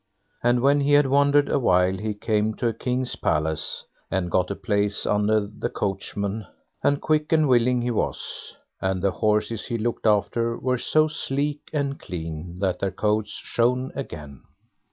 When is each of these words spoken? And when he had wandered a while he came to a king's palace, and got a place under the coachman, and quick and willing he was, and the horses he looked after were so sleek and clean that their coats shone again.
And 0.41 0.61
when 0.61 0.79
he 0.81 0.93
had 0.93 1.05
wandered 1.05 1.47
a 1.47 1.59
while 1.59 1.95
he 1.95 2.15
came 2.15 2.55
to 2.55 2.67
a 2.69 2.73
king's 2.73 3.15
palace, 3.15 3.85
and 4.09 4.31
got 4.31 4.49
a 4.49 4.55
place 4.55 5.05
under 5.05 5.41
the 5.45 5.69
coachman, 5.69 6.47
and 6.83 6.99
quick 6.99 7.31
and 7.31 7.47
willing 7.47 7.83
he 7.83 7.91
was, 7.91 8.57
and 8.81 9.03
the 9.03 9.11
horses 9.11 9.67
he 9.67 9.77
looked 9.77 10.07
after 10.07 10.57
were 10.57 10.79
so 10.79 11.07
sleek 11.07 11.69
and 11.71 11.99
clean 11.99 12.57
that 12.61 12.79
their 12.79 12.89
coats 12.89 13.29
shone 13.29 13.91
again. 13.93 14.41